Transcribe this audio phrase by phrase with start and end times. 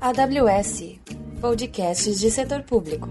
[0.00, 1.00] AWS
[1.40, 3.08] Podcasts de Setor Público.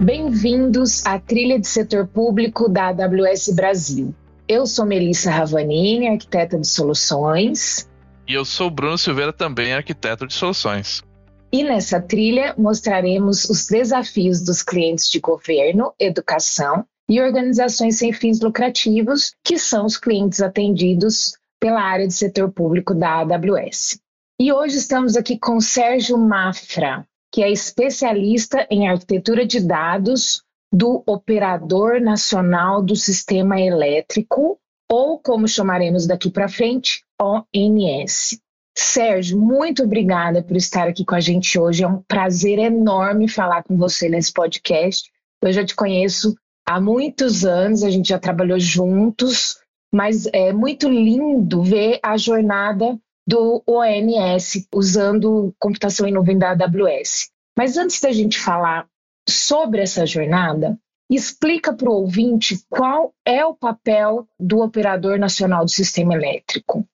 [0.00, 4.14] Bem-vindos à trilha de setor público da AWS Brasil.
[4.46, 7.88] Eu sou Melissa Ravanini, arquiteta de soluções.
[8.26, 11.02] E eu sou Bruno Silveira, também arquiteto de soluções.
[11.50, 18.40] E nessa trilha mostraremos os desafios dos clientes de governo, educação e organizações sem fins
[18.40, 23.98] lucrativos, que são os clientes atendidos pela área de setor público da AWS.
[24.38, 30.42] E hoje estamos aqui com Sérgio Mafra, que é especialista em arquitetura de dados
[30.72, 34.58] do Operador Nacional do Sistema Elétrico,
[34.90, 38.38] ou como chamaremos daqui para frente, ONS.
[38.80, 41.82] Sérgio, muito obrigada por estar aqui com a gente hoje.
[41.82, 45.10] É um prazer enorme falar com você nesse podcast.
[45.42, 49.58] Eu já te conheço há muitos anos, a gente já trabalhou juntos,
[49.92, 57.30] mas é muito lindo ver a jornada do ONS usando computação em nuvem da AWS.
[57.58, 58.86] Mas antes da gente falar
[59.28, 60.78] sobre essa jornada,
[61.10, 66.86] explica para o ouvinte qual é o papel do Operador Nacional do Sistema Elétrico.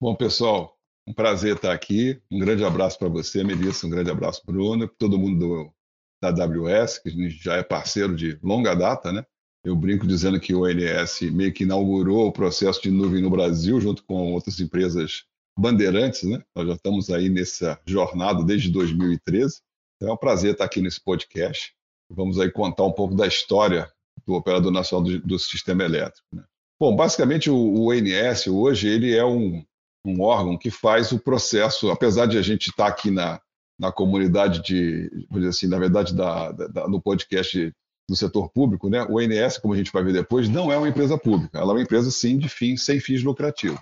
[0.00, 0.75] Bom, pessoal,
[1.06, 2.20] um prazer estar aqui.
[2.30, 5.72] Um grande abraço para você, Melissa, um grande abraço, Bruno, todo mundo do
[6.20, 9.24] da AWS, que já é parceiro de longa data, né?
[9.62, 13.80] Eu brinco dizendo que o ONS meio que inaugurou o processo de nuvem no Brasil,
[13.80, 15.24] junto com outras empresas
[15.58, 16.42] bandeirantes, né?
[16.54, 19.60] Nós já estamos aí nessa jornada desde 2013.
[19.96, 21.74] Então é um prazer estar aqui nesse podcast.
[22.10, 23.90] Vamos aí contar um pouco da história
[24.26, 26.26] do Operador Nacional do, do Sistema Elétrico.
[26.32, 26.44] Né?
[26.80, 29.64] Bom, basicamente o, o ONS hoje ele é um,
[30.06, 33.40] um órgão que faz o processo, apesar de a gente estar aqui na,
[33.78, 37.72] na comunidade de, vamos dizer assim, na verdade, da, da, no podcast
[38.08, 39.04] do setor público, né?
[39.10, 41.58] O INS, como a gente vai ver depois, não é uma empresa pública.
[41.58, 43.80] Ela é uma empresa, sim, de fins, sem fins lucrativos.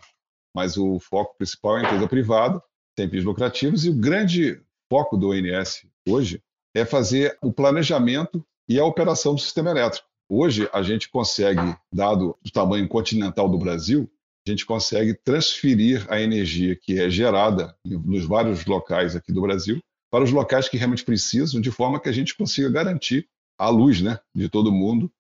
[0.56, 2.62] Mas o foco principal é a empresa privada,
[2.98, 4.60] sem fins lucrativos, e o grande
[4.91, 6.41] foco do INS hoje
[6.75, 10.06] é fazer o planejamento e a operação do sistema elétrico.
[10.28, 14.10] Hoje, a gente consegue, dado o tamanho continental do Brasil,
[14.47, 19.81] a gente consegue transferir a energia que é gerada nos vários locais aqui do Brasil
[20.10, 23.28] para os locais que realmente precisam, de forma que a gente consiga garantir
[23.59, 25.10] a luz né, de todo mundo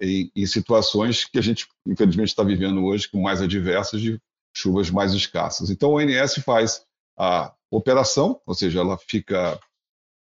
[0.00, 4.20] em, em situações que a gente, infelizmente, está vivendo hoje, com mais adversas, de
[4.54, 5.70] chuvas mais escassas.
[5.70, 6.84] Então, o ONS faz
[7.18, 9.58] a operação, ou seja, ela fica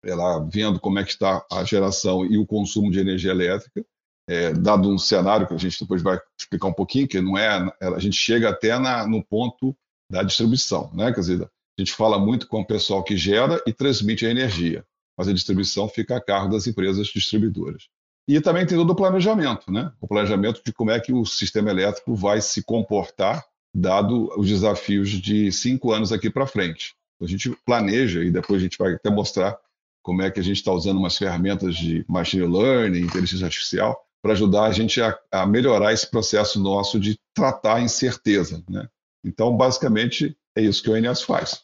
[0.02, 3.84] ela vendo como é que está a geração e o consumo de energia elétrica,
[4.28, 7.70] é, dado um cenário que a gente depois vai explicar um pouquinho, que não é,
[7.80, 9.76] a gente chega até na, no ponto
[10.10, 11.12] da distribuição, né?
[11.12, 14.84] Quer dizer, a gente fala muito com o pessoal que gera e transmite a energia,
[15.16, 17.88] mas a distribuição fica a cargo das empresas distribuidoras.
[18.26, 19.92] E também tem todo o planejamento, né?
[20.00, 25.10] O planejamento de como é que o sistema elétrico vai se comportar, dado os desafios
[25.10, 26.94] de cinco anos aqui para frente.
[27.20, 29.58] A gente planeja e depois a gente vai até mostrar
[30.02, 34.32] como é que a gente está usando umas ferramentas de machine learning, inteligência artificial, para
[34.32, 38.64] ajudar a gente a, a, melhorar esse processo nosso de tratar a incerteza.
[38.66, 38.88] Né?
[39.22, 41.60] Então, basicamente, é isso que o ONS faz.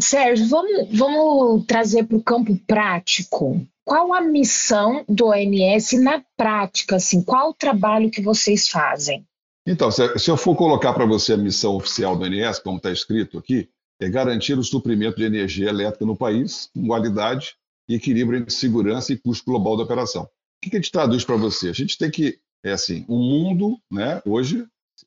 [0.00, 3.60] Sérgio, vamos, vamos trazer para o campo prático.
[3.84, 6.96] Qual a missão do ONS na prática?
[6.96, 9.26] Assim, qual o trabalho que vocês fazem?
[9.66, 12.90] Então, se, se eu for colocar para você a missão oficial do ONS, como está
[12.90, 13.68] escrito aqui,
[14.00, 17.54] é garantir o suprimento de energia elétrica no país com qualidade
[17.86, 20.26] e equilíbrio entre segurança e custo global da operação.
[20.58, 21.68] O que, a gente traduz para você?
[21.68, 24.66] A gente tem que, é assim, o mundo, né, hoje,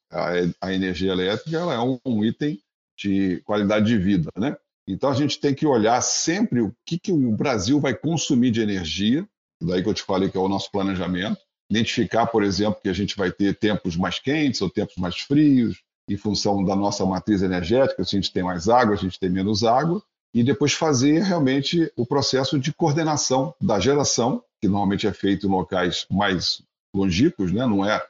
[0.10, 0.30] a,
[0.62, 2.60] a energia elétrica ela é um, um, item
[2.98, 4.56] de qualidade de vida, né?
[4.88, 8.62] Então a gente tem que olhar sempre o que, que o Brasil vai consumir de
[8.62, 9.28] energia,
[9.62, 12.94] daí que eu te falei que é o nosso planejamento, identificar, por exemplo, que a
[12.94, 17.42] gente vai ter tempos mais quentes ou tempos mais frios, em função da nossa matriz
[17.42, 20.02] energética, se a gente tem mais água, a gente tem menos água,
[20.34, 25.50] e depois fazer realmente o processo de coordenação da geração que normalmente é feito em
[25.50, 26.62] locais mais
[26.96, 27.66] longínquos, né?
[27.66, 28.02] não é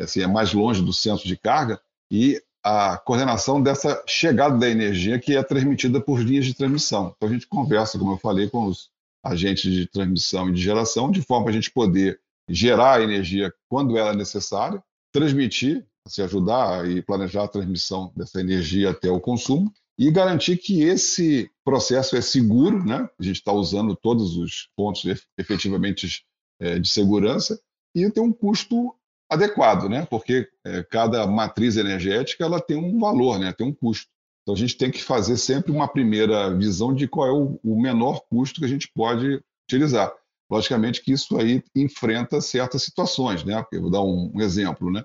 [0.00, 5.18] assim, é mais longe do centro de carga, e a coordenação dessa chegada da energia
[5.18, 7.14] que é transmitida por linhas de transmissão.
[7.16, 8.90] Então a gente conversa, como eu falei, com os
[9.24, 13.98] agentes de transmissão e de geração, de forma a gente poder gerar a energia quando
[13.98, 14.82] ela é necessária,
[15.12, 20.82] transmitir, se ajudar e planejar a transmissão dessa energia até o consumo e garantir que
[20.82, 23.08] esse processo é seguro, né?
[23.18, 25.04] A gente está usando todos os pontos
[25.36, 26.24] efetivamente
[26.60, 27.60] é, de segurança
[27.94, 28.94] e tem um custo
[29.28, 30.06] adequado, né?
[30.06, 33.52] Porque é, cada matriz energética ela tem um valor, né?
[33.52, 34.06] Tem um custo.
[34.42, 38.22] Então a gente tem que fazer sempre uma primeira visão de qual é o, menor
[38.30, 40.10] custo que a gente pode utilizar.
[40.50, 43.60] Logicamente que isso aí enfrenta certas situações, né?
[43.60, 45.02] Porque vou dar um exemplo, né?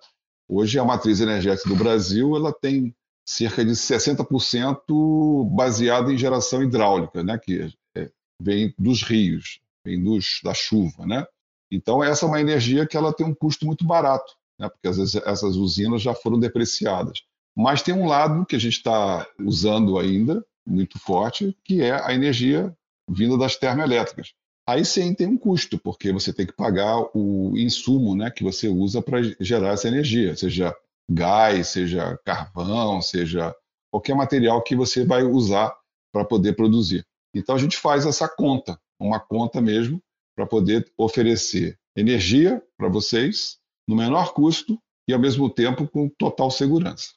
[0.47, 7.23] Hoje a matriz energética do Brasil ela tem cerca de 60% baseada em geração hidráulica,
[7.23, 7.37] né?
[7.37, 8.09] Que é,
[8.41, 11.25] vem dos rios, vem dos, da chuva, né?
[11.71, 14.69] Então essa é uma energia que ela tem um custo muito barato, né?
[14.69, 17.21] Porque vezes essas usinas já foram depreciadas.
[17.55, 22.13] Mas tem um lado que a gente está usando ainda muito forte, que é a
[22.13, 22.75] energia
[23.09, 24.33] vinda das termoelétricas.
[24.67, 28.69] Aí sim tem um custo, porque você tem que pagar o insumo né, que você
[28.69, 30.73] usa para gerar essa energia, seja
[31.09, 33.55] gás, seja carvão, seja
[33.91, 35.73] qualquer material que você vai usar
[36.11, 37.05] para poder produzir.
[37.35, 40.01] Então a gente faz essa conta, uma conta mesmo,
[40.35, 43.57] para poder oferecer energia para vocês
[43.87, 47.11] no menor custo e ao mesmo tempo com total segurança.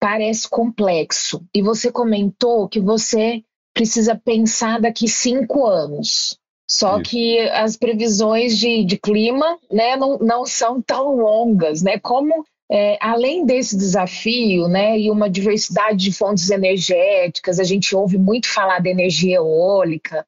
[0.00, 1.44] Parece complexo.
[1.54, 3.42] E você comentou que você
[3.74, 6.38] precisa pensar daqui cinco anos.
[6.68, 7.10] Só Isso.
[7.10, 11.82] que as previsões de, de clima né, não, não são tão longas.
[11.82, 11.98] Né?
[11.98, 12.44] Como,
[12.74, 18.52] é, além desse desafio né, e uma diversidade de fontes energéticas, a gente ouve muito
[18.52, 20.26] falar da energia eólica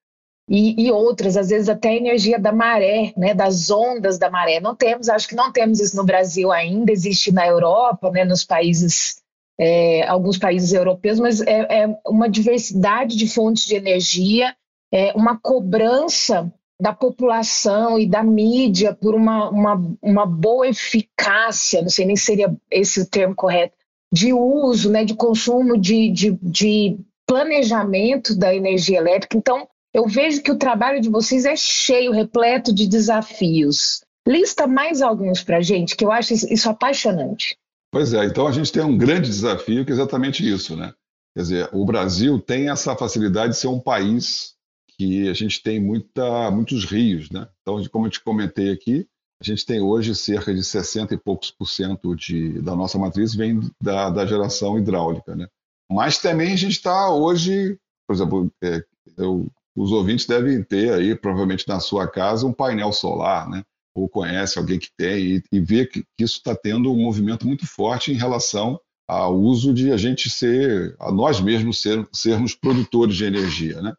[0.49, 4.61] e, e outras, às vezes até a energia da maré, né, das ondas da maré.
[4.61, 8.45] Não temos, acho que não temos isso no Brasil ainda, existe na Europa, né, nos
[8.45, 9.17] países
[9.59, 14.55] é, alguns países europeus, mas é, é, uma diversidade de fontes de energia,
[14.93, 21.89] é uma cobrança da população e da mídia por uma, uma, uma boa eficácia, não
[21.89, 23.75] sei nem se seria esse o termo correto,
[24.13, 29.37] de uso, né, de consumo, de, de, de planejamento da energia elétrica.
[29.37, 34.03] Então, eu vejo que o trabalho de vocês é cheio, repleto de desafios.
[34.29, 37.57] Lista mais alguns para gente, que eu acho isso apaixonante.
[37.91, 40.93] Pois é, então a gente tem um grande desafio que é exatamente isso, né?
[41.35, 44.56] Quer dizer, o Brasil tem essa facilidade de ser um país
[44.99, 47.49] que a gente tem muita, muitos rios, né?
[47.63, 49.07] Então, como eu te comentei aqui,
[49.41, 53.35] a gente tem hoje cerca de 60 e poucos por cento de, da nossa matriz
[53.35, 55.47] vem da, da geração hidráulica, né?
[55.91, 57.79] Mas também a gente está hoje,
[58.09, 58.83] por exemplo, é,
[59.19, 59.47] eu,
[59.77, 63.63] os ouvintes devem ter aí, provavelmente na sua casa, um painel solar, né?
[63.97, 67.47] ou conhece alguém que tem, e, e vê que, que isso está tendo um movimento
[67.47, 68.79] muito forte em relação
[69.09, 73.81] ao uso de a gente ser, a nós mesmos ser, sermos produtores de energia.
[73.81, 73.95] Né?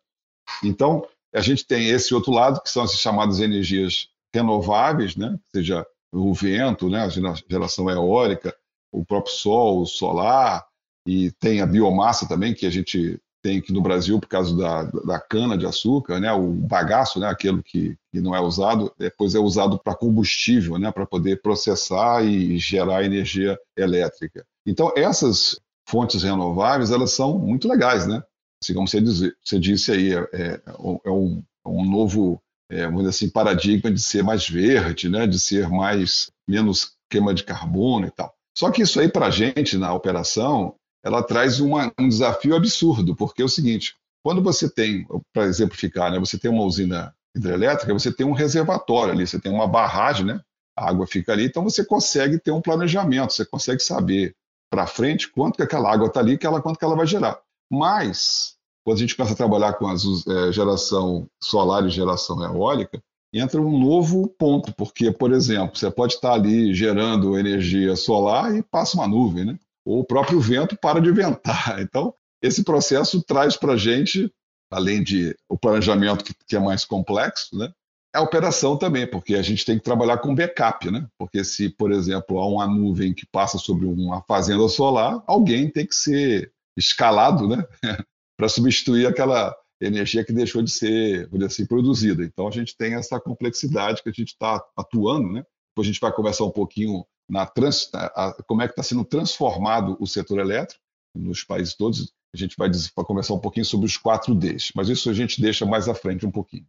[0.63, 5.37] Então, a gente tem esse outro lado, que são as chamadas energias renováveis, né?
[5.51, 7.01] seja o vento, né?
[7.03, 7.09] a
[7.49, 8.55] geração eólica,
[8.91, 10.65] o próprio sol, o solar,
[11.05, 14.83] e tem a biomassa também, que a gente tem aqui no Brasil por causa da,
[14.83, 19.35] da cana de açúcar, né, o bagaço, né, aquilo que, que não é usado, depois
[19.35, 24.45] é usado para combustível, né, para poder processar e gerar energia elétrica.
[24.65, 28.21] Então essas fontes renováveis elas são muito legais, né?
[28.61, 32.85] Assim como você, diz, você disse aí, é, é, é um, é um, novo, é,
[32.85, 38.07] vamos assim, paradigma de ser mais verde, né, de ser mais menos queima de carbono
[38.07, 38.33] e tal.
[38.57, 43.15] Só que isso aí para a gente na operação ela traz uma, um desafio absurdo,
[43.15, 47.93] porque é o seguinte: quando você tem, para exemplificar, né, você tem uma usina hidrelétrica,
[47.93, 50.41] você tem um reservatório ali, você tem uma barragem, né,
[50.75, 54.35] a água fica ali, então você consegue ter um planejamento, você consegue saber
[54.69, 57.39] para frente quanto que aquela água está ali, e quanto que ela vai gerar.
[57.69, 58.55] Mas,
[58.85, 63.01] quando a gente começa a trabalhar com a é, geração solar e geração eólica,
[63.33, 68.63] entra um novo ponto, porque, por exemplo, você pode estar ali gerando energia solar e
[68.63, 69.59] passa uma nuvem, né?
[69.87, 71.79] ou o próprio vento para de ventar.
[71.79, 74.31] Então, esse processo traz para a gente,
[74.69, 77.71] além de o planejamento que, que, é mais complexo, né,
[78.13, 81.07] a operação também, porque a gente tem que trabalhar com backup, né?
[81.17, 85.85] Porque se, por exemplo, há uma nuvem que passa sobre uma fazenda solar, alguém tem
[85.85, 87.63] que ser escalado, né,
[88.37, 92.23] para substituir aquela energia que deixou de ser, assim, produzida.
[92.23, 95.43] Então a gente tem essa complexidade que a gente está atuando, né?
[95.71, 99.03] Depois a gente vai conversar um pouquinho na trans, a, como é que está sendo
[99.03, 100.81] transformado o setor elétrico
[101.15, 102.11] nos países todos.
[102.33, 105.65] A gente vai, vai conversar um pouquinho sobre os 4Ds, mas isso a gente deixa
[105.65, 106.65] mais à frente um pouquinho.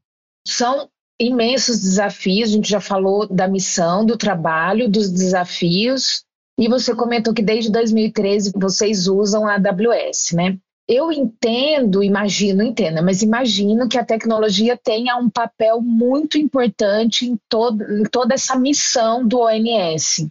[0.46, 6.24] São imensos desafios, a gente já falou da missão, do trabalho, dos desafios,
[6.58, 10.58] e você comentou que desde 2013 vocês usam a AWS, né?
[10.88, 17.38] Eu entendo, imagino, entenda, mas imagino que a tecnologia tenha um papel muito importante em,
[17.48, 20.26] todo, em toda essa missão do ONS.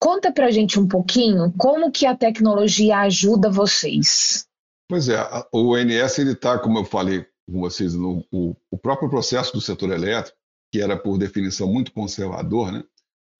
[0.00, 4.44] Conta para a gente um pouquinho como que a tecnologia ajuda vocês.
[4.90, 5.18] Pois é,
[5.52, 9.92] o ONS está, como eu falei com vocês, no, o, o, próprio processo do setor
[9.92, 10.36] elétrico,
[10.72, 12.82] que era por definição muito conservador, né?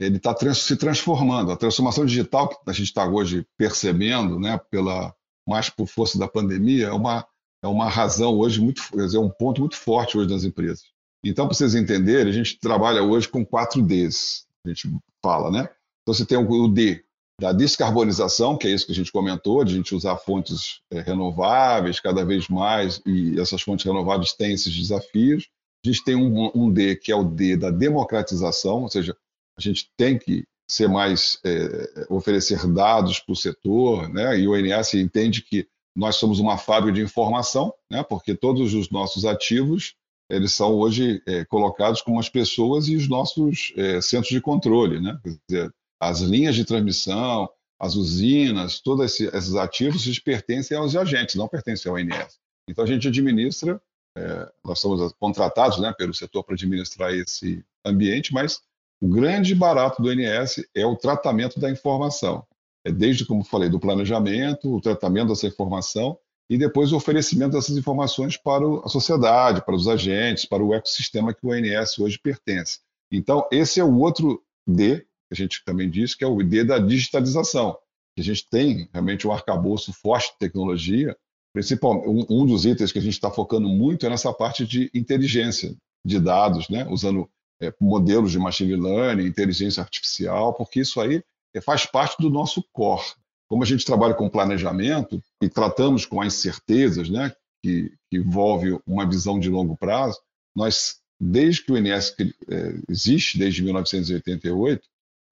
[0.01, 1.53] Ele está trans, se transformando.
[1.53, 5.15] A transformação digital que a gente está hoje percebendo, né, pela
[5.47, 7.27] mais por força da pandemia, é uma,
[7.63, 10.85] é uma razão hoje muito, é um ponto muito forte hoje nas empresas.
[11.25, 15.69] Então, para vocês entenderem, a gente trabalha hoje com quatro Ds, a gente fala, né?
[16.03, 17.05] Então, você tem o D
[17.41, 21.01] da descarbonização, que é isso que a gente comentou, de a gente usar fontes é,
[21.01, 25.49] renováveis cada vez mais, e essas fontes renováveis têm esses desafios.
[25.85, 29.17] A gente tem um, um D, que é o D da democratização, ou seja,
[29.59, 34.39] a gente tem que ser mais, é, oferecer dados para o setor, né?
[34.39, 38.03] e o ONS entende que nós somos uma fábrica de informação, né?
[38.03, 39.95] porque todos os nossos ativos
[40.33, 44.99] eles são hoje é, colocados como as pessoas e os nossos é, centros de controle,
[44.99, 45.19] né?
[45.23, 51.35] Quer dizer, as linhas de transmissão, as usinas, todos esses ativos eles pertencem aos agentes,
[51.35, 52.39] não pertencem ao INS.
[52.67, 53.79] Então a gente administra,
[54.17, 58.63] é, nós somos contratados né, pelo setor para administrar esse ambiente, mas
[59.03, 62.47] o grande barato do INS é o tratamento da informação.
[62.85, 66.17] É desde, como falei, do planejamento, o tratamento dessa informação
[66.49, 71.35] e depois o oferecimento dessas informações para a sociedade, para os agentes, para o ecossistema
[71.35, 72.79] que o INS hoje pertence.
[73.11, 76.79] Então, esse é o outro D a gente também disse, que é o ID da
[76.79, 77.77] digitalização.
[78.19, 81.17] A gente tem realmente um arcabouço forte de tecnologia,
[81.55, 85.75] principalmente um dos itens que a gente está focando muito é nessa parte de inteligência
[86.05, 86.87] de dados, né?
[86.89, 87.29] usando
[87.63, 91.23] é, modelos de machine learning, inteligência artificial, porque isso aí
[91.55, 93.05] é, faz parte do nosso core.
[93.49, 98.79] Como a gente trabalha com planejamento e tratamos com as incertezas, né, que, que envolve
[98.87, 100.19] uma visão de longo prazo,
[100.57, 104.83] nós, desde que o INS é, existe, desde 1988,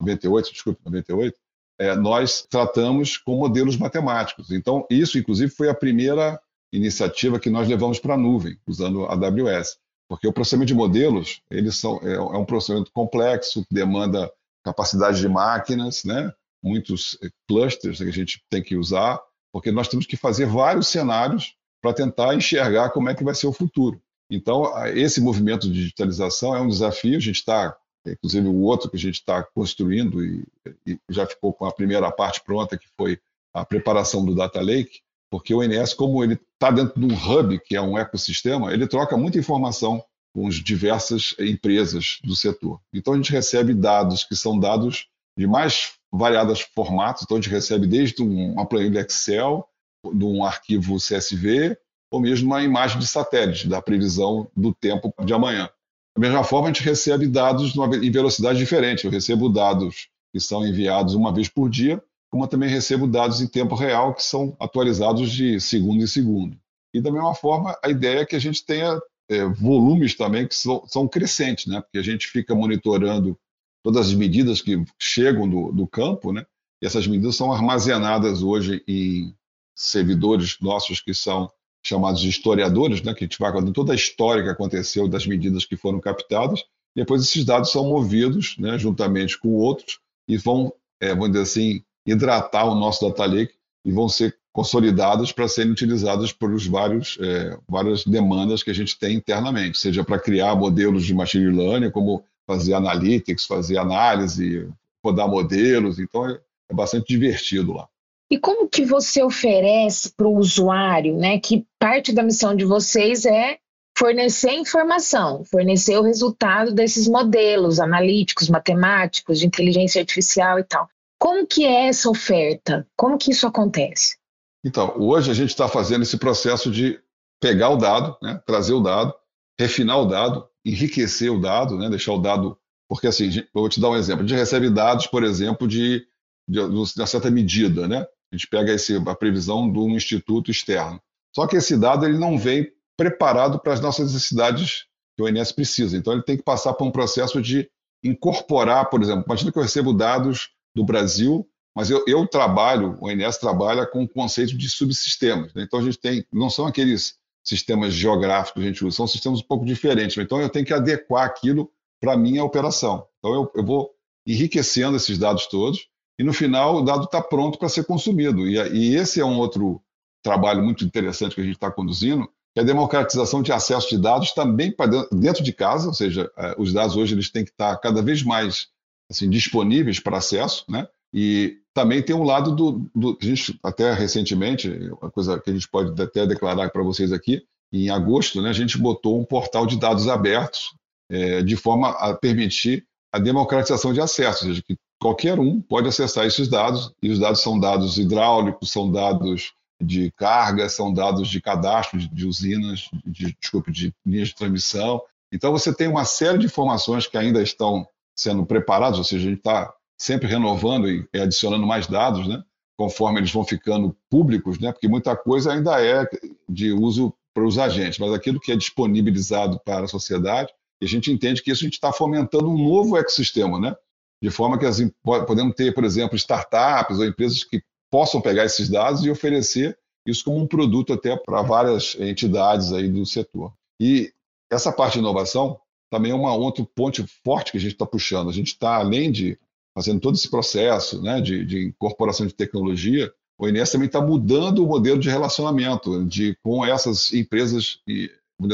[0.01, 1.37] 98, desculpe, 98,
[1.79, 4.51] é, nós tratamos com modelos matemáticos.
[4.51, 6.41] Então, isso, inclusive, foi a primeira
[6.73, 9.79] iniciativa que nós levamos para a nuvem, usando a AWS.
[10.11, 14.29] Porque o processamento de modelos eles são, é, é um processamento complexo, que demanda
[14.65, 16.33] capacidade de máquinas, né?
[16.61, 19.21] muitos é, clusters que a gente tem que usar,
[19.53, 23.47] porque nós temos que fazer vários cenários para tentar enxergar como é que vai ser
[23.47, 24.03] o futuro.
[24.29, 28.97] Então, esse movimento de digitalização é um desafio, a gente está inclusive o outro que
[28.97, 30.45] a gente está construindo e,
[30.87, 33.21] e, já ficou com a primeira parte pronta, que foi
[33.55, 35.01] a preparação do Data Lake,
[35.31, 38.87] porque o INS, como ele está dentro de um hub, que é um ecossistema, ele
[38.87, 40.03] troca muita informação
[40.35, 42.81] com as diversas empresas do setor.
[42.93, 47.51] Então a gente recebe dados que são dados de mais variados formatos, então a gente
[47.51, 49.67] recebe desde uma planilha Excel,
[50.13, 51.77] de um arquivo CSV,
[52.13, 55.71] ou mesmo uma imagem de satélite, da previsão do tempo de amanhã.
[56.17, 59.05] Da mesma forma, a gente recebe dados em velocidade diferente.
[59.05, 63.41] Eu recebo dados que são enviados uma vez por dia, como eu também recebo dados
[63.41, 66.57] em tempo real que são atualizados de segundo em segundo.
[66.95, 70.55] E da mesma forma, a ideia é que a gente tenha é, volumes também que
[70.55, 71.81] são, são, crescentes, né?
[71.81, 73.39] porque a gente fica monitorando
[73.83, 76.45] todas as medidas que chegam do, do campo, né?
[76.83, 79.35] e essas medidas são armazenadas hoje em
[79.75, 81.51] servidores nossos que são
[81.83, 85.27] chamados de historiadores, né, que a gente vai contando toda a história que aconteceu das
[85.27, 86.61] medidas que foram captadas,
[86.95, 91.43] e depois esses dados são movidos, né, juntamente com outros, e vão, é, vamos dizer
[91.43, 96.67] assim, hidratar o nosso data lake e vão ser consolidados para serem utilizados por os
[96.67, 101.57] vários, é, várias demandas que a gente tem internamente, seja para criar modelos de machine
[101.57, 104.69] learning, como fazer analytics, fazer análise,
[105.05, 106.41] rodar modelos, então é,
[106.71, 107.89] é bastante divertido lá.
[108.31, 113.25] E como que você oferece para o usuário, né, que parte da missão de vocês
[113.25, 113.59] é
[113.97, 120.89] fornecer informação, fornecer o resultado desses modelos analíticos, matemáticos, de inteligência artificial e tal.
[121.21, 122.89] Como que é essa oferta?
[122.97, 124.17] Como que isso acontece?
[124.65, 126.99] Então, hoje a gente está fazendo esse processo de
[127.39, 129.15] pegar o dado, né, trazer o dado,
[129.59, 132.59] refinar o dado, enriquecer o dado, né, deixar o dado.
[132.89, 134.25] Porque, assim, eu vou te dar um exemplo.
[134.25, 136.07] A gente recebe dados, por exemplo, de,
[136.49, 137.99] de, de uma certa medida, né?
[138.33, 141.01] A gente pega esse, a previsão de um instituto externo.
[141.37, 144.87] Só que esse dado ele não vem preparado para as nossas necessidades
[145.17, 145.99] que o INS precisa.
[145.99, 147.71] Então, ele tem que passar por um processo de
[148.03, 153.11] incorporar, por exemplo, imagina que eu recebo dados do Brasil, mas eu, eu trabalho, o
[153.11, 155.55] INS trabalha com o conceito de subsistemas.
[155.55, 155.63] Né?
[155.63, 159.41] Então, a gente tem, não são aqueles sistemas geográficos que a gente usa, são sistemas
[159.41, 160.17] um pouco diferentes.
[160.19, 163.07] Então, eu tenho que adequar aquilo para a minha operação.
[163.19, 163.91] Então, eu, eu vou
[164.27, 168.47] enriquecendo esses dados todos e no final o dado está pronto para ser consumido.
[168.47, 169.81] E, e, esse é um outro
[170.23, 173.97] trabalho muito interessante que a gente está conduzindo, que é a democratização de acesso de
[173.97, 177.51] dados também para dentro de casa, ou seja, é, os dados hoje eles têm que
[177.51, 178.69] estar tá cada vez mais
[179.11, 180.87] assim, disponíveis para acesso, né?
[181.13, 184.69] E também tem um lado do, do, a gente até recentemente,
[185.01, 188.55] uma coisa que a gente pode até declarar para vocês aqui, em agosto, né, a
[188.55, 190.75] gente botou um portal de dados abertos
[191.09, 195.89] é, de forma a permitir a democratização de acesso, ou seja, que qualquer um pode
[195.89, 201.29] acessar esses dados, e os dados são dados hidráulicos, são dados de carga, são dados
[201.29, 205.01] de cadastro de, de usinas, de, desculpe, de linhas de transmissão.
[205.33, 207.87] Então, você tem uma série de informações que ainda estão
[208.17, 212.43] sendo preparadas, ou seja, a gente está sempre renovando e adicionando mais dados, né?
[212.77, 214.73] conforme eles vão ficando públicos, né?
[214.73, 216.09] porque muita coisa ainda é
[216.49, 220.51] de uso para os agentes, mas aquilo que é disponibilizado para a sociedade,
[220.83, 223.77] a gente entende que isso a gente está fomentando um novo ecossistema, né?
[224.23, 228.69] de forma que as, podemos ter, por exemplo, startups ou empresas que possam pegar esses
[228.69, 233.53] dados e oferecer isso como um produto até para várias entidades aí do setor.
[233.81, 234.13] E
[234.51, 235.59] essa parte de inovação
[235.91, 238.31] também é uma outra ponte forte que a gente está puxando.
[238.31, 239.39] A gente está, além de
[239.75, 244.63] fazendo todo esse processo né, de, de incorporação de tecnologia, o INES também está mudando
[244.63, 247.79] o modelo de relacionamento de, com essas empresas,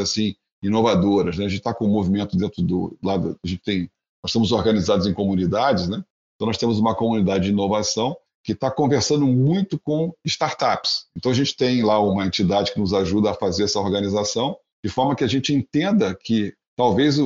[0.00, 1.36] assim, inovadoras.
[1.36, 1.44] Né?
[1.44, 3.90] A gente está com um movimento dentro do lado, a gente tem,
[4.22, 6.04] nós estamos organizados em comunidades, né?
[6.34, 11.06] então nós temos uma comunidade de inovação que está conversando muito com startups.
[11.16, 14.88] Então a gente tem lá uma entidade que nos ajuda a fazer essa organização de
[14.88, 17.16] forma que a gente entenda que talvez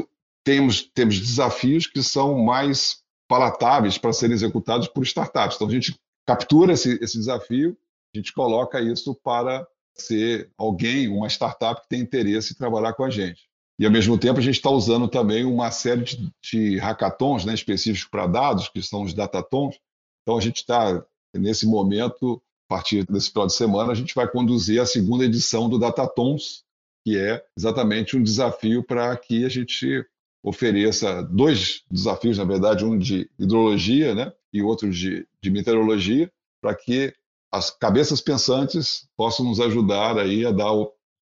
[0.45, 5.57] temos, temos desafios que são mais palatáveis para serem executados por startups.
[5.57, 5.95] Então, a gente
[6.27, 7.77] captura esse, esse desafio,
[8.15, 13.05] a gente coloca isso para ser alguém, uma startup que tem interesse em trabalhar com
[13.05, 13.49] a gente.
[13.79, 17.55] E, ao mesmo tempo, a gente está usando também uma série de, de hackathons né,
[17.55, 19.79] específicos para dados, que são os datatons.
[20.23, 21.05] Então, a gente está,
[21.35, 25.69] nesse momento, a partir desse final de semana, a gente vai conduzir a segunda edição
[25.69, 26.63] do Datatons,
[27.05, 30.05] que é exatamente um desafio para que a gente
[30.43, 36.31] ofereça dois desafios, na verdade, um de hidrologia né, e outro de, de meteorologia,
[36.63, 37.13] para que
[37.53, 40.73] as cabeças pensantes possam nos ajudar aí a dar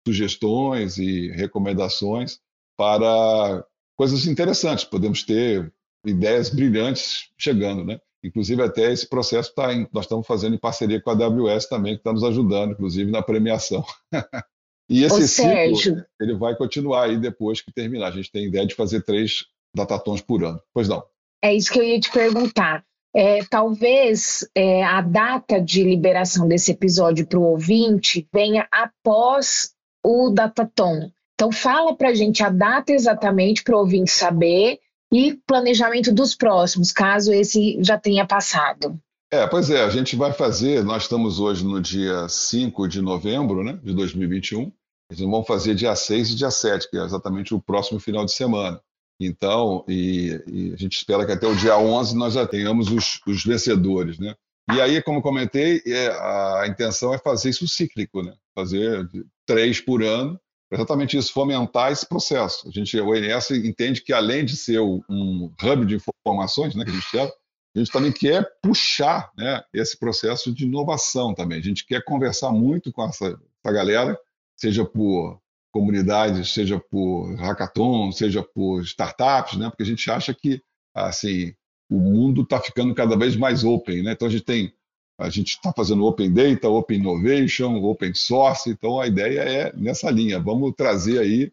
[0.06, 2.38] sugestões e recomendações
[2.76, 3.64] para
[3.96, 4.84] coisas interessantes.
[4.84, 5.72] Podemos ter
[6.04, 7.98] ideias brilhantes chegando, né?
[8.22, 11.94] Inclusive até esse processo tá em, nós estamos fazendo em parceria com a AWS também,
[11.94, 13.84] que está nos ajudando, inclusive na premiação.
[14.88, 18.08] E esse Ô, ciclo Sérgio, ele vai continuar aí depois que terminar.
[18.08, 20.60] A gente tem ideia de fazer três datatons por ano.
[20.72, 21.02] Pois não.
[21.42, 22.84] É isso que eu ia te perguntar.
[23.14, 29.72] É, talvez é, a data de liberação desse episódio para o ouvinte venha após
[30.04, 31.10] o datatom.
[31.34, 34.78] Então fala para a gente a data exatamente para o ouvinte saber
[35.12, 38.98] e planejamento dos próximos, caso esse já tenha passado.
[39.30, 43.62] É, pois é, a gente vai fazer, nós estamos hoje no dia 5 de novembro
[43.62, 44.72] né, de 2021,
[45.10, 48.32] eles vão fazer dia 6 e dia 7, que é exatamente o próximo final de
[48.32, 48.80] semana.
[49.20, 53.20] Então, e, e a gente espera que até o dia 11 nós já tenhamos os,
[53.26, 54.34] os vencedores, né?
[54.72, 58.34] E aí, como comentei, é, a intenção é fazer isso cíclico, né?
[58.54, 59.08] Fazer
[59.46, 60.38] três por ano,
[60.70, 62.68] exatamente isso, fomentar esse processo.
[62.68, 66.90] A gente, o INS entende que além de ser um hub de informações, né, que
[66.90, 67.32] a gente quer,
[67.74, 71.58] a gente também quer puxar né, esse processo de inovação também.
[71.58, 74.18] A gente quer conversar muito com essa, essa galera
[74.56, 79.68] seja por comunidades, seja por hackathon, seja por startups, né?
[79.68, 80.60] Porque a gente acha que
[80.94, 81.54] assim
[81.90, 84.12] o mundo está ficando cada vez mais open, né?
[84.12, 84.72] Então a gente tem
[85.20, 88.70] a gente está fazendo open data, open innovation, open source.
[88.70, 90.38] Então a ideia é nessa linha.
[90.38, 91.52] Vamos trazer aí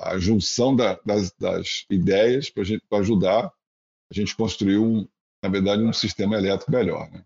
[0.00, 3.52] a junção da, das, das, ideias para ajudar
[4.10, 5.06] a gente construir um,
[5.42, 7.10] na verdade, um sistema elétrico melhor.
[7.10, 7.22] Né?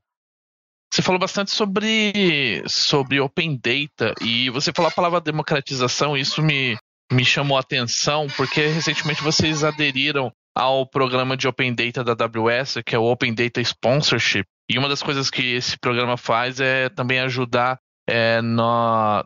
[0.93, 6.77] Você falou bastante sobre, sobre Open Data e você falou a palavra democratização, isso me,
[7.13, 12.79] me chamou a atenção, porque recentemente vocês aderiram ao programa de Open Data da AWS,
[12.87, 14.47] que é o Open Data Sponsorship.
[14.71, 19.25] E uma das coisas que esse programa faz é também ajudar é, no,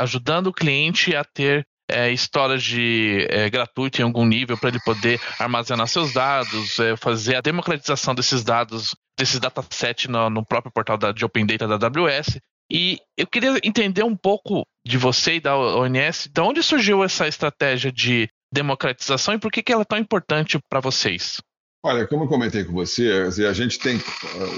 [0.00, 5.20] ajudando o cliente a ter é, storage é, gratuito em algum nível para ele poder
[5.38, 10.96] armazenar seus dados, é, fazer a democratização desses dados, desses datasets no, no próprio portal
[10.96, 12.38] da, de Open Data da AWS.
[12.70, 17.28] E eu queria entender um pouco de você e da ONS, de onde surgiu essa
[17.28, 21.40] estratégia de democratização e por que, que ela é tão importante para vocês?
[21.84, 23.98] Olha, como eu comentei com você, a gente tem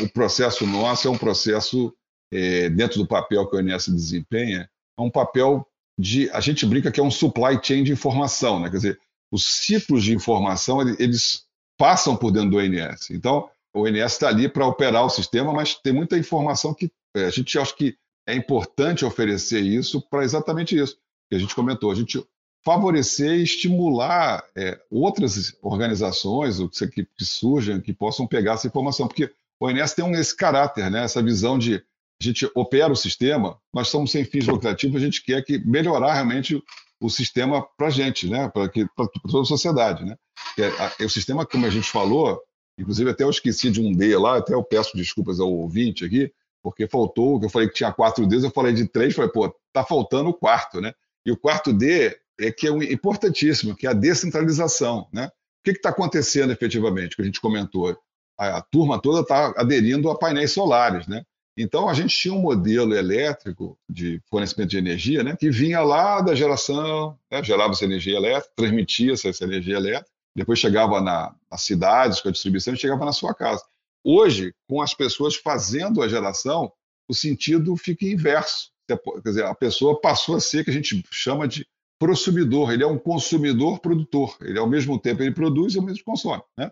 [0.02, 1.92] o processo nosso é um processo
[2.32, 4.68] é, dentro do papel que a ONS desempenha,
[4.98, 5.66] é um papel
[5.98, 6.30] de.
[6.30, 8.70] A gente brinca que é um supply chain de informação, né?
[8.70, 11.44] Quer dizer, os ciclos de informação eles
[11.76, 13.10] passam por dentro do ONS.
[13.10, 17.24] Então, o ONS está ali para operar o sistema, mas tem muita informação que é,
[17.24, 20.96] a gente acha que é importante oferecer isso para exatamente isso
[21.28, 21.90] que a gente comentou.
[21.90, 22.24] A gente
[22.64, 26.56] favorecer e estimular é, outras organizações
[26.92, 29.30] que, que surjam que possam pegar essa informação, porque
[29.60, 31.04] o ONS tem um, esse caráter, né?
[31.04, 31.82] essa visão de
[32.20, 36.14] a gente opera o sistema, nós estamos sem fins lucrativos, a gente quer que melhorar
[36.14, 36.62] realmente
[37.00, 38.48] o sistema para a gente, né?
[38.48, 38.68] para
[39.28, 40.04] toda a sociedade.
[40.04, 40.16] Né?
[40.98, 42.40] É, o sistema, como a gente falou,
[42.78, 46.32] inclusive até eu esqueci de um D lá, até eu peço desculpas ao ouvinte aqui,
[46.62, 49.84] porque faltou, eu falei que tinha quatro Ds, eu falei de três, falei, pô, tá
[49.84, 50.94] faltando o quarto, né?
[51.26, 55.08] E o quarto D é que é importantíssimo, que é a descentralização.
[55.12, 55.26] Né?
[55.26, 55.30] O
[55.64, 57.96] que está acontecendo efetivamente, que a gente comentou?
[58.38, 61.06] A, a turma toda está aderindo a painéis solares.
[61.06, 61.24] Né?
[61.56, 66.20] Então, a gente tinha um modelo elétrico de fornecimento de energia né, que vinha lá
[66.20, 71.62] da geração, né, gerava essa energia elétrica, transmitia essa energia elétrica, depois chegava na, nas
[71.62, 73.64] cidades com a distribuição e chegava na sua casa.
[74.02, 76.72] Hoje, com as pessoas fazendo a geração,
[77.08, 78.70] o sentido fica inverso.
[78.88, 81.66] Quer dizer, a pessoa passou a ser o que a gente chama de
[81.98, 85.98] prosumidor, ele é um consumidor produtor, ele ao mesmo tempo ele produz e ao mesmo
[85.98, 86.42] tempo consome.
[86.58, 86.70] Né?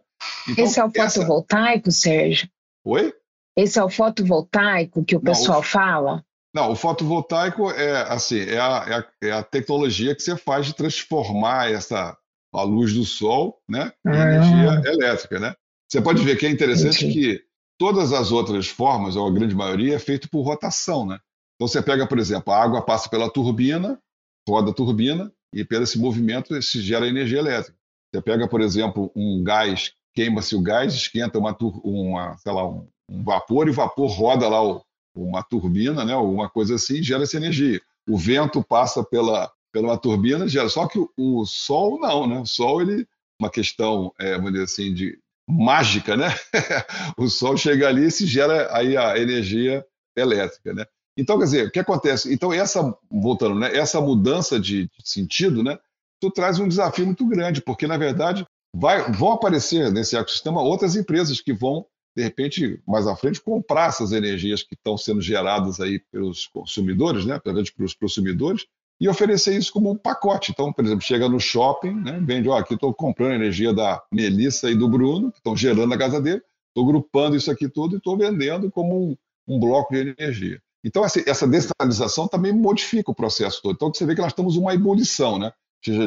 [0.49, 1.99] Então, Esse é o fotovoltaico, essa...
[2.01, 2.49] Sérgio?
[2.85, 3.15] Oi?
[3.57, 5.63] Esse é o fotovoltaico que o não, pessoal o...
[5.63, 6.25] fala?
[6.55, 10.67] Não, o fotovoltaico é assim, é a, é, a, é a, tecnologia que você faz
[10.67, 12.17] de transformar essa
[12.55, 14.23] a luz do sol, né, em ah.
[14.23, 15.55] energia elétrica, né?
[15.91, 17.39] Você pode ver que é interessante Entendi.
[17.39, 17.45] que
[17.79, 21.19] todas as outras formas, ou a grande maioria, é feito por rotação, né?
[21.57, 23.99] Então você pega, por exemplo, a água passa pela turbina,
[24.47, 27.79] roda a turbina e pelo esse movimento se gera energia elétrica.
[28.13, 32.89] Você pega, por exemplo, um gás, queima-se o gás, esquenta uma, uma sei lá, um,
[33.23, 34.61] vapor e o vapor roda lá
[35.15, 37.81] uma turbina, né, alguma coisa assim, gera essa energia.
[38.09, 40.69] O vento passa pela, pela turbina, gera.
[40.69, 42.41] Só que o, o Sol não, né?
[42.41, 43.07] O Sol, ele,
[43.39, 46.35] uma questão, é, vamos dizer assim, de mágica, né?
[47.17, 49.85] o Sol chega ali e se gera aí a energia
[50.17, 50.87] elétrica, né?
[51.17, 52.33] Então, quer dizer, o que acontece?
[52.33, 55.79] Então, essa, voltando, né, essa mudança de, de sentido, né,
[56.19, 60.97] tu traz um desafio muito grande, porque, na verdade, vai, vão aparecer nesse ecossistema outras
[60.97, 65.81] empresas que vão de repente, mais à frente, comprar essas energias que estão sendo geradas
[65.81, 68.67] aí pelos consumidores, né, pelos consumidores,
[69.01, 70.53] e oferecer isso como um pacote.
[70.53, 74.71] Então, por exemplo, chega no shopping, né, vende, ó, aqui estou comprando energia da Melissa
[74.71, 77.99] e do Bruno, que estão gerando na casa dele, estou grupando isso aqui tudo e
[77.99, 79.17] estou vendendo como um,
[79.49, 80.63] um, bloco de energia.
[80.85, 83.75] Então, essa, essa descentralização também modifica o processo todo.
[83.75, 85.53] Então, você vê que nós estamos uma ebulição, né,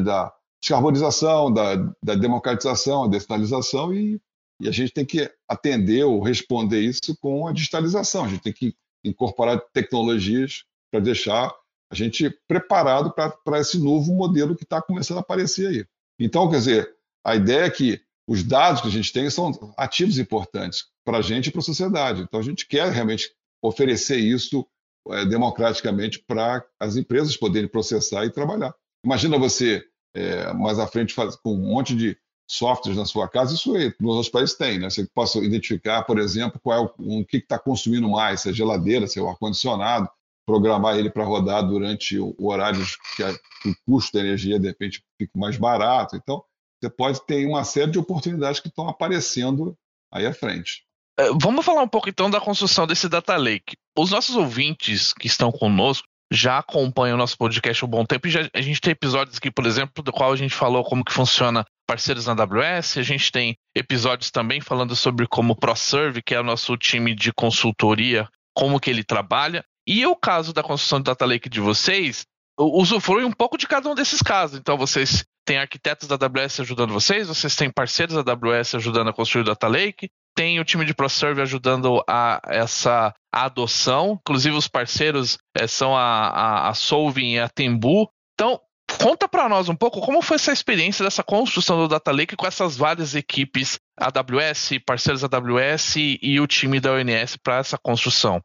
[0.03, 4.21] da descarbonização, da, da democratização, a descentralização e
[4.59, 8.25] e a gente tem que atender ou responder isso com a digitalização.
[8.25, 11.53] A gente tem que incorporar tecnologias para deixar
[11.91, 15.85] a gente preparado para esse novo modelo que está começando a aparecer aí.
[16.19, 20.17] Então, quer dizer, a ideia é que os dados que a gente tem são ativos
[20.17, 22.21] importantes para a gente e para a sociedade.
[22.21, 24.65] Então, a gente quer realmente oferecer isso
[25.09, 28.73] é, democraticamente para as empresas poderem processar e trabalhar.
[29.05, 29.83] Imagina você,
[30.15, 33.93] é, mais à frente, faz, com um monte de softwares na sua casa, isso aí,
[33.99, 34.89] nos outros países tem, né?
[34.89, 38.53] Você possa identificar, por exemplo, qual é o, um, que está consumindo mais, se é
[38.53, 40.09] geladeira, se é o ar-condicionado,
[40.45, 44.67] programar ele para rodar durante o, o horário que a, o custo da energia, de
[44.67, 46.15] repente, fique mais barato.
[46.15, 46.43] Então,
[46.81, 49.75] você pode ter uma série de oportunidades que estão aparecendo
[50.11, 50.85] aí à frente.
[51.17, 53.75] É, vamos falar um pouco então da construção desse data lake.
[53.97, 58.27] Os nossos ouvintes que estão conosco já acompanham o nosso podcast há um bom tempo
[58.27, 61.03] e já, a gente tem episódios aqui, por exemplo, do qual a gente falou como
[61.03, 66.21] que funciona parceiros na AWS, a gente tem episódios também falando sobre como o ProServe,
[66.23, 69.63] que é o nosso time de consultoria, como que ele trabalha.
[69.87, 72.25] E o caso da construção do Data Lake de vocês,
[72.57, 74.57] usufrui um pouco de cada um desses casos.
[74.57, 79.13] Então vocês têm arquitetos da AWS ajudando vocês, vocês têm parceiros da AWS ajudando a
[79.13, 84.67] construir o Data Lake, tem o time de ProServe ajudando a essa adoção, inclusive os
[84.67, 88.09] parceiros é, são a, a, a Solving e a Tembu.
[88.33, 88.59] Então,
[88.99, 92.45] conta para nós um pouco como foi essa experiência dessa construção do Data Lake com
[92.45, 98.41] essas várias equipes AWS, parceiros AWS e o time da ONS para essa construção.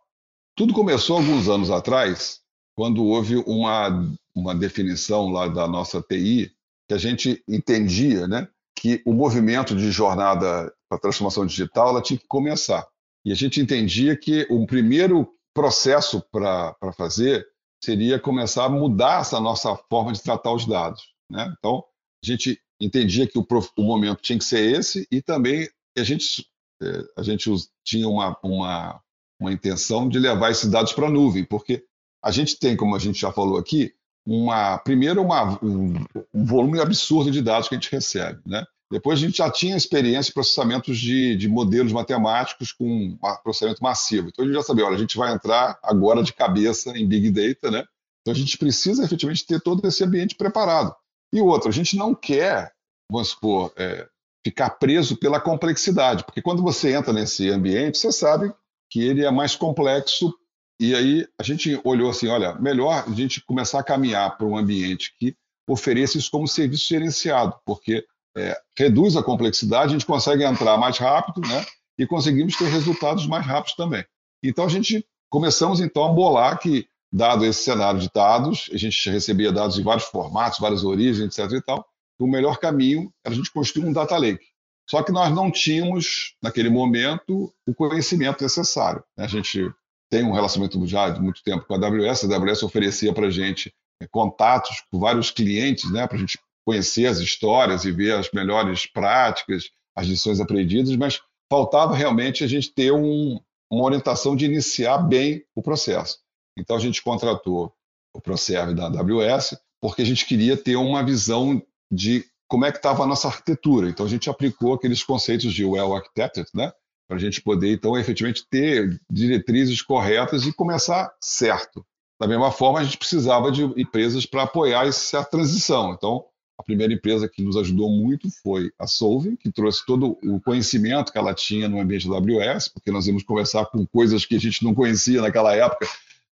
[0.56, 2.40] Tudo começou alguns anos atrás,
[2.74, 6.52] quando houve uma, uma definição lá da nossa TI
[6.88, 12.18] que a gente entendia, né, que o movimento de jornada para transformação digital ela tinha
[12.18, 12.86] que começar.
[13.24, 17.46] E a gente entendia que o primeiro processo para fazer
[17.82, 21.14] seria começar a mudar essa nossa forma de tratar os dados.
[21.30, 21.52] Né?
[21.58, 21.84] Então,
[22.22, 26.46] a gente entendia que o, o, momento tinha que ser esse e também a gente,
[26.82, 27.50] é, a gente
[27.84, 29.00] tinha uma, uma,
[29.40, 31.84] uma intenção de levar esses dados para a nuvem, porque
[32.22, 33.94] a gente tem, como a gente já falou aqui,
[34.26, 35.94] uma primeiro uma, um,
[36.34, 38.64] um, volume absurdo de dados que a gente recebe, né?
[38.90, 44.28] Depois a gente já tinha experiência em processamentos de, de modelos matemáticos com processamento massivo.
[44.28, 47.30] Então a gente já sabia, olha, a gente vai entrar agora de cabeça em Big
[47.30, 47.84] Data, né?
[48.20, 50.94] Então a gente precisa efetivamente ter todo esse ambiente preparado.
[51.32, 52.72] E outro, a gente não quer,
[53.10, 54.08] vamos supor, é,
[54.44, 58.52] ficar preso pela complexidade, porque quando você entra nesse ambiente, você sabe
[58.90, 60.34] que ele é mais complexo
[60.80, 64.56] e aí a gente olhou assim, olha, melhor a gente começar a caminhar para um
[64.56, 65.36] ambiente que
[65.68, 68.04] ofereça isso como serviço gerenciado, porque
[68.36, 71.64] é, reduz a complexidade, a gente consegue entrar mais rápido, né?
[71.98, 74.04] E conseguimos ter resultados mais rápidos também.
[74.42, 79.10] Então a gente começamos então a bolar que dado esse cenário de dados, a gente
[79.10, 81.52] recebia dados em vários formatos, várias origens, etc.
[81.52, 81.84] e tal,
[82.18, 84.44] o melhor caminho era a gente construir um data lake.
[84.88, 89.02] Só que nós não tínhamos, naquele momento, o conhecimento necessário.
[89.16, 89.24] Né?
[89.24, 89.72] A gente
[90.10, 93.30] tem um relacionamento já de muito tempo com a AWS, a AWS oferecia para a
[93.30, 96.38] gente é, contatos com vários clientes, né, para a gente
[96.70, 102.46] conhecer as histórias e ver as melhores práticas, as lições aprendidas, mas faltava realmente a
[102.46, 106.18] gente ter um, uma orientação de iniciar bem o processo.
[106.56, 107.74] Então a gente contratou
[108.14, 112.78] o ProServe da AWS porque a gente queria ter uma visão de como é que
[112.78, 113.88] estava a nossa arquitetura.
[113.88, 116.72] Então a gente aplicou aqueles conceitos de well architected, né?
[117.08, 121.84] Para a gente poder então efetivamente ter diretrizes corretas e começar certo.
[122.20, 125.94] Da mesma forma, a gente precisava de empresas para apoiar essa transição.
[125.94, 126.26] Então,
[126.60, 131.10] a primeira empresa que nos ajudou muito foi a Solving, que trouxe todo o conhecimento
[131.10, 134.38] que ela tinha no ambiente da AWS, porque nós íamos conversar com coisas que a
[134.38, 135.88] gente não conhecia naquela época,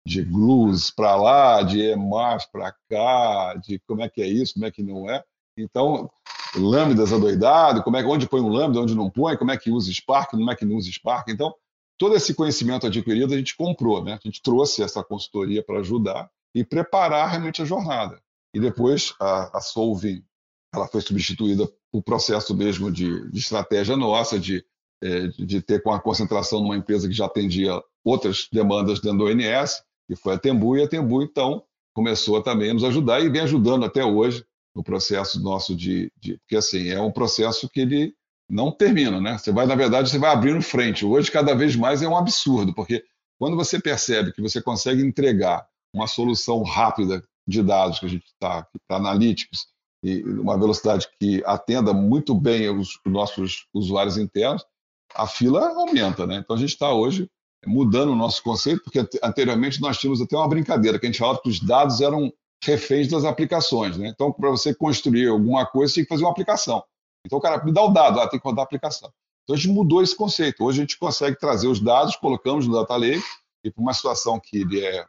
[0.03, 4.65] de glues para lá, de EMAS para cá, de como é que é isso, como
[4.65, 5.23] é que não é.
[5.57, 6.09] Então,
[6.55, 9.91] lambdas adoidado, como é, onde põe um lambda, onde não põe, como é que usa
[9.91, 11.29] Spark, como é que não usa Spark.
[11.29, 11.53] Então,
[11.99, 14.13] todo esse conhecimento adquirido a gente comprou, né?
[14.13, 18.19] A gente trouxe essa consultoria para ajudar e preparar realmente a jornada.
[18.55, 20.23] E depois a, a Solving,
[20.73, 24.63] ela foi substituída por processo mesmo de, de estratégia nossa, de,
[25.03, 29.25] é, de ter com a concentração numa empresa que já atendia outras demandas dentro do
[29.25, 31.63] ONS, que foi a Tembu, e a Tembu, então,
[31.93, 36.37] começou também a nos ajudar e vem ajudando até hoje no processo nosso de, de,
[36.37, 38.15] porque assim é um processo que ele
[38.49, 39.37] não termina, né?
[39.37, 41.05] Você vai, na verdade, você vai abrindo frente.
[41.05, 43.03] Hoje, cada vez mais é um absurdo, porque
[43.37, 48.25] quando você percebe que você consegue entregar uma solução rápida de dados que a gente
[48.25, 49.67] está, para analytics,
[50.03, 54.63] e uma velocidade que atenda muito bem os, os nossos usuários internos,
[55.13, 56.37] a fila aumenta, né?
[56.37, 57.29] Então a gente está hoje
[57.65, 61.41] mudando o nosso conceito, porque anteriormente nós tínhamos até uma brincadeira, que a gente falava
[61.41, 62.31] que os dados eram
[62.63, 63.97] reféns das aplicações.
[63.97, 64.07] Né?
[64.07, 66.83] Então, para você construir alguma coisa, você tem que fazer uma aplicação.
[67.25, 69.11] Então, o cara me dá o dado, ah, tem que rodar a aplicação.
[69.43, 70.63] Então, a gente mudou esse conceito.
[70.63, 73.23] Hoje, a gente consegue trazer os dados, colocamos no Data Lake,
[73.63, 75.05] e para uma situação que ele é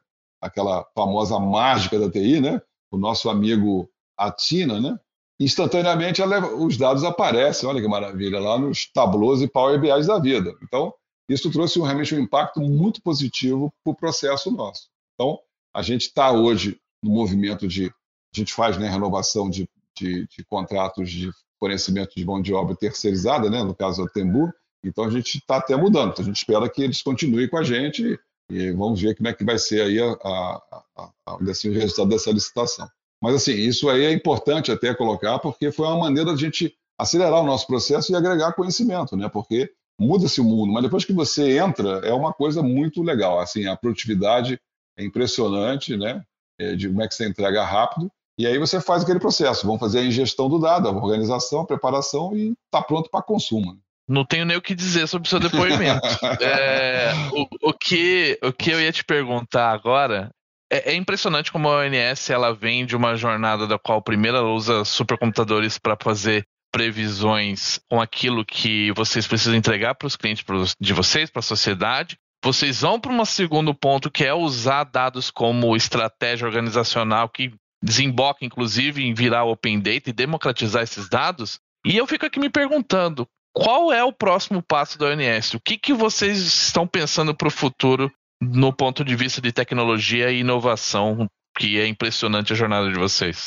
[0.47, 2.61] aquela famosa mágica da TI, né?
[2.91, 4.99] o nosso amigo Atina, né?
[5.39, 6.23] instantaneamente
[6.59, 10.55] os dados aparecem, olha que maravilha, lá nos tablos e Power BI da vida.
[10.63, 10.95] Então,
[11.29, 14.89] isso trouxe realmente um impacto muito positivo para o processo nosso.
[15.15, 15.39] Então,
[15.75, 17.87] a gente está hoje no movimento de.
[17.87, 22.77] A gente faz né, renovação de, de, de contratos de fornecimento de mão de obra
[22.77, 24.53] terceirizada, né, no caso da Tembu,
[24.85, 26.13] então a gente está até mudando.
[26.13, 28.19] Então a gente espera que eles continuem com a gente
[28.51, 30.63] e vamos ver como é que vai ser aí a, a,
[30.97, 32.89] a, a assim, o resultado dessa licitação.
[33.21, 36.77] Mas assim, isso aí é importante até colocar, porque foi uma maneira de a gente
[36.99, 39.29] acelerar o nosso processo e agregar conhecimento, né?
[39.29, 43.41] Porque muda-se o mundo, mas depois que você entra, é uma coisa muito legal.
[43.41, 44.61] Assim, a produtividade
[44.97, 46.23] é impressionante, né?
[46.59, 49.67] É, de como é que você entrega rápido, e aí você faz aquele processo.
[49.67, 53.79] Vamos fazer a ingestão do dado, a organização, a preparação e está pronto para consumo.
[54.09, 56.07] Não tenho nem o que dizer sobre o seu depoimento.
[56.40, 60.31] é, o, o, que, o que eu ia te perguntar agora
[60.71, 64.51] é, é, impressionante como a ONS ela vem de uma jornada da qual primeiro ela
[64.51, 70.45] usa supercomputadores para fazer previsões com aquilo que vocês precisam entregar para os clientes
[70.81, 75.31] de vocês, para a sociedade, vocês vão para um segundo ponto que é usar dados
[75.31, 81.59] como estratégia organizacional que desemboca inclusive em virar open data e democratizar esses dados.
[81.85, 85.55] E eu fico aqui me perguntando, qual é o próximo passo da ONS?
[85.55, 90.31] O que, que vocês estão pensando para o futuro no ponto de vista de tecnologia
[90.31, 93.47] e inovação, que é impressionante a jornada de vocês?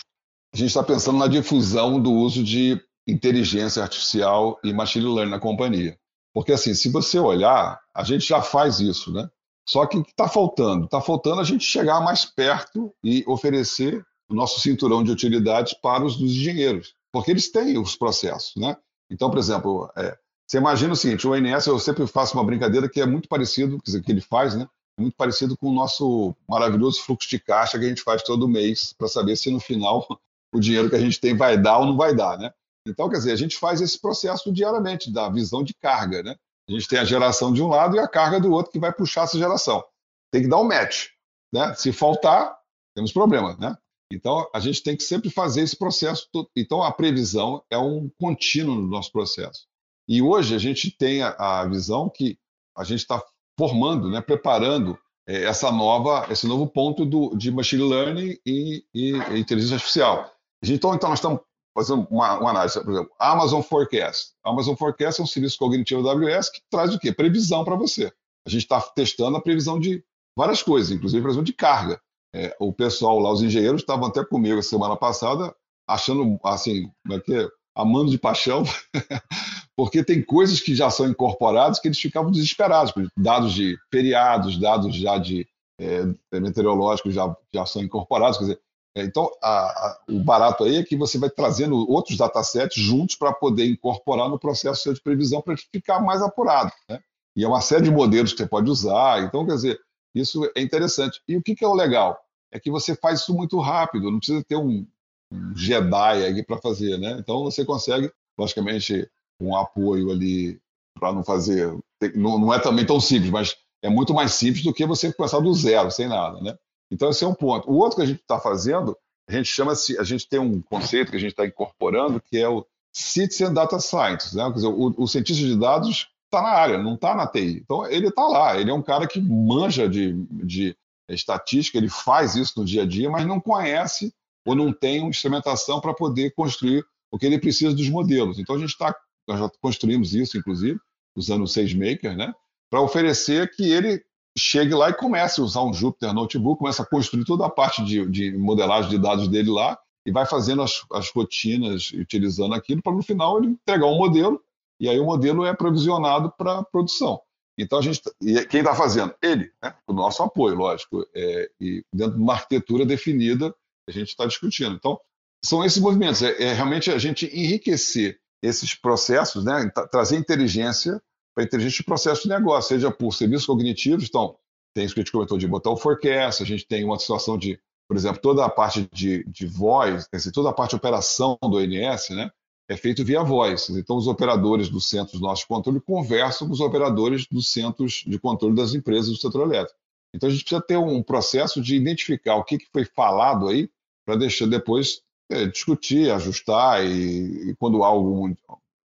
[0.52, 5.40] A gente está pensando na difusão do uso de inteligência artificial e machine learning na
[5.40, 5.96] companhia.
[6.34, 9.30] Porque, assim, se você olhar, a gente já faz isso, né?
[9.68, 10.86] Só que o que está faltando?
[10.86, 16.04] Está faltando a gente chegar mais perto e oferecer o nosso cinturão de utilidades para
[16.04, 18.76] os dos engenheiros, porque eles têm os processos, né?
[19.10, 20.18] Então, por exemplo, é,
[20.48, 23.80] você imagina o seguinte, o ONS, eu sempre faço uma brincadeira que é muito parecido,
[23.84, 24.68] dizer, que ele faz, né?
[24.98, 28.48] É muito parecido com o nosso maravilhoso fluxo de caixa que a gente faz todo
[28.48, 30.08] mês para saber se no final
[30.54, 32.52] o dinheiro que a gente tem vai dar ou não vai dar, né?
[32.88, 36.36] Então, quer dizer, a gente faz esse processo diariamente, da visão de carga, né?
[36.68, 38.92] A gente tem a geração de um lado e a carga do outro que vai
[38.92, 39.84] puxar essa geração.
[40.32, 41.08] Tem que dar um match,
[41.54, 41.74] né?
[41.76, 42.58] Se faltar,
[42.96, 43.78] temos problema, né?
[44.12, 46.28] Então, a gente tem que sempre fazer esse processo.
[46.56, 49.68] Então, a previsão é um contínuo no nosso processo.
[50.08, 52.38] E hoje a gente tem a, a visão que
[52.76, 53.24] a gente está
[53.58, 59.12] formando, né, preparando é, essa nova, esse novo ponto do, de machine learning e, e,
[59.12, 60.34] e inteligência artificial.
[60.64, 61.42] Então, então, nós estamos
[61.78, 64.34] fazendo uma, uma, análise, por exemplo, Amazon Forecast.
[64.44, 67.14] Amazon Forecast é um serviço cognitivo da AWS que traz o quê?
[67.14, 68.12] Previsão para você.
[68.46, 70.04] A gente está testando a previsão de
[70.36, 72.02] várias coisas, inclusive previsão de carga.
[72.34, 75.54] É, o pessoal lá, os engenheiros, estavam até comigo semana passada,
[75.88, 77.48] achando, assim, como é que é?
[77.76, 78.64] amando de paixão,
[79.76, 84.94] porque tem coisas que já são incorporadas que eles ficavam desesperados, dados de feriados, dados
[84.96, 85.48] já de
[85.80, 86.04] é,
[86.40, 88.62] meteorológicos já, já são incorporados, quer dizer,
[88.98, 93.16] é, então a, a, o barato aí é que você vai trazendo outros datasets juntos
[93.16, 97.00] para poder incorporar no processo de previsão para ficar mais apurado, né?
[97.36, 99.80] E é uma série de modelos que você pode usar, então, quer dizer,
[100.14, 101.22] isso é interessante.
[101.28, 102.20] E o que, que é o legal?
[102.52, 104.86] É que você faz isso muito rápido, não precisa ter um,
[105.32, 107.18] um Jedi aí para fazer, né?
[107.20, 110.60] Então você consegue, logicamente, um apoio ali
[111.00, 111.72] para não fazer.
[112.16, 115.40] Não, não, é também tão simples, mas é muito mais simples do que você começar
[115.40, 116.58] do zero, sem nada, né?
[116.92, 117.70] Então esse é um ponto.
[117.70, 121.12] O outro que a gente está fazendo, a gente chama a gente tem um conceito
[121.12, 124.44] que a gente está incorporando que é o Citizen Data Science, né?
[124.46, 127.62] Quer dizer, o, o cientista de dados está na área, não está na TI.
[127.64, 130.76] Então ele está lá, ele é um cara que manja de, de
[131.10, 134.14] estatística, ele faz isso no dia a dia, mas não conhece
[134.46, 138.40] ou não tem uma instrumentação para poder construir o que ele precisa dos modelos.
[138.40, 138.96] Então a gente está,
[139.28, 140.80] nós já construímos isso, inclusive,
[141.16, 142.34] usando o SageMaker, né,
[142.70, 144.02] para oferecer que ele
[144.38, 147.84] chegue lá e comece a usar um Jupyter Notebook, comece a construir toda a parte
[147.84, 152.82] de, de modelagem de dados dele lá e vai fazendo as, as rotinas utilizando aquilo
[152.82, 154.42] para no final ele entregar um modelo
[154.80, 157.22] e aí o modelo é provisionado para produção.
[157.58, 159.14] Então a gente e quem está fazendo?
[159.22, 163.54] Ele, né, o nosso apoio, lógico, é, e dentro de uma arquitetura definida
[163.88, 164.76] a gente está discutindo.
[164.76, 165.00] Então,
[165.44, 171.02] são esses movimentos, é, é, realmente a gente enriquecer esses processos, né, trazer inteligência
[171.36, 174.38] para inteligência de processo de negócio, seja por serviços cognitivos, então,
[174.74, 177.38] tem isso que a gente comentou de botar o forecast, a gente tem uma situação
[177.38, 181.58] de, por exemplo, toda a parte de, de voz, toda a parte de operação do
[181.58, 182.32] ONS, né,
[182.70, 183.68] é feito via voz.
[183.70, 188.20] Então, os operadores dos centros nossos de controle conversam com os operadores dos centros de
[188.20, 189.78] controle das empresas do setor elétrico.
[190.14, 193.70] Então, a gente precisa ter um processo de identificar o que foi falado aí
[194.06, 195.02] para deixar depois
[195.32, 198.34] é, discutir, ajustar e, e, quando há algum,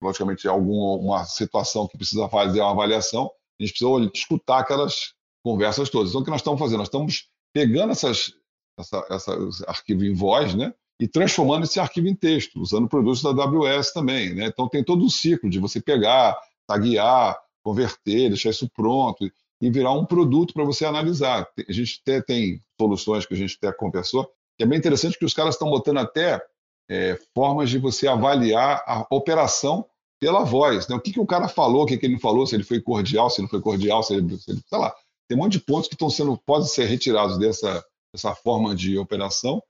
[0.01, 5.15] logicamente, alguma situação que precisa fazer uma avaliação, a gente precisa escutar aquelas
[5.45, 6.11] conversas todas.
[6.11, 6.79] Então, o que nós estamos fazendo?
[6.79, 8.33] Nós estamos pegando essas,
[8.79, 10.73] essa, essa, esse arquivo em voz, né?
[11.03, 14.47] E transformando esse arquivo em texto, usando produtos da AWS também, né?
[14.47, 19.29] Então, tem todo o ciclo de você pegar, taguear, converter, deixar isso pronto
[19.61, 21.45] e virar um produto para você analisar.
[21.69, 25.35] A gente até tem soluções que a gente até conversou, é bem interessante que os
[25.35, 26.41] caras estão botando até
[26.89, 29.85] é, formas de você avaliar a operação
[30.21, 30.87] pela voz.
[30.87, 30.95] Né?
[30.95, 32.81] O que, que o cara falou, o que, que ele não falou, se ele foi
[32.81, 34.95] cordial, se não foi cordial, se ele, se ele sei lá.
[35.29, 37.85] Tem um monte de pontos que estão sendo, podem ser retirados dessa,
[38.15, 39.61] dessa forma de operação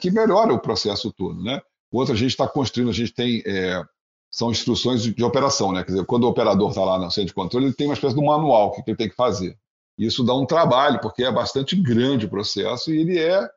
[0.00, 1.42] que melhora o processo todo.
[1.42, 1.60] Né?
[1.90, 3.82] Outra, a gente está construindo, a gente tem é,
[4.30, 5.82] são instruções de, operação, né?
[5.82, 8.14] Quer dizer, quando o operador está lá no centro de controle, ele tem uma espécie
[8.14, 9.56] de manual que ele tem que fazer.
[9.98, 13.48] Isso dá um trabalho, porque é bastante grande o processo e ele é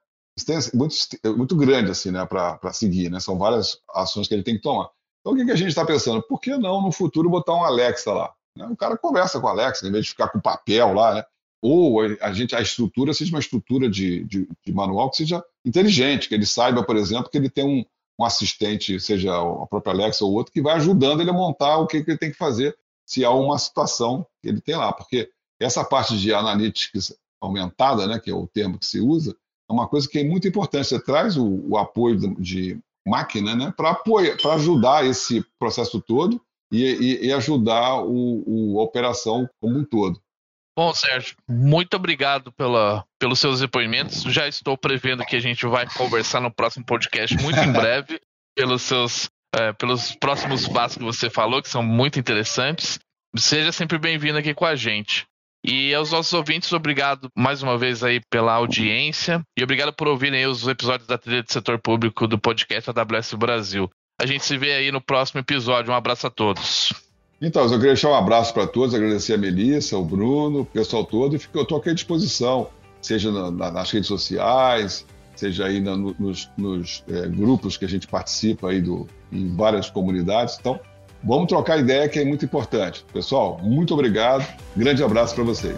[0.73, 0.95] muito,
[1.35, 3.09] muito grande assim, né, para seguir.
[3.09, 3.19] Né?
[3.19, 4.89] São várias ações que ele tem que tomar.
[5.19, 6.23] Então, o que, que a gente está pensando?
[6.23, 8.33] Por que não, no futuro, botar um Alexa lá?
[8.55, 8.65] Né?
[8.71, 11.23] O cara conversa com o Alexa, em vez de ficar com papel lá, né?
[11.61, 16.27] ou a, gente, a estrutura seja uma estrutura de, de, de, manual que seja inteligente,
[16.27, 17.85] que ele saiba, por exemplo, que ele tem um,
[18.19, 21.87] um assistente, seja a própria Alexa ou outro, que vai ajudando ele a montar o
[21.87, 24.91] que, que ele tem que fazer se há uma situação que ele tem lá.
[24.91, 25.29] Porque
[25.59, 29.35] essa parte de analytics aumentada, né, que é o termo que se usa,
[29.69, 30.87] é uma coisa que é muito importante.
[30.87, 33.99] Você traz o, o apoio de máquina né, para
[34.53, 40.21] ajudar esse processo todo e, e, e ajudar o, o, a operação como um todo.
[40.79, 44.23] Bom, Sérgio, muito obrigado pela, pelos seus depoimentos.
[44.23, 48.17] Já estou prevendo que a gente vai conversar no próximo podcast muito em breve,
[48.55, 52.97] pelos seus é, pelos próximos passos que você falou, que são muito interessantes.
[53.35, 55.27] Seja sempre bem-vindo aqui com a gente.
[55.65, 60.45] E aos nossos ouvintes, obrigado mais uma vez aí pela audiência e obrigado por ouvirem
[60.45, 63.89] os episódios da trilha de setor público do podcast AWS Brasil.
[64.17, 65.91] A gente se vê aí no próximo episódio.
[65.91, 66.93] Um abraço a todos.
[67.41, 71.05] Então, eu queria deixar um abraço para todos, agradecer a Melissa, o Bruno, o pessoal
[71.05, 72.67] todo, e eu estou aqui à disposição,
[73.01, 77.89] seja na, na, nas redes sociais, seja aí na, nos, nos é, grupos que a
[77.89, 80.57] gente participa aí do, em várias comunidades.
[80.59, 80.79] Então,
[81.23, 83.05] Vamos trocar ideia que é muito importante.
[83.11, 84.45] Pessoal, muito obrigado.
[84.75, 85.77] Grande abraço para vocês.